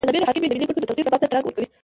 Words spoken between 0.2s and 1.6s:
حکم مې د ملي ګټو د توصيف رباب ته ترنګ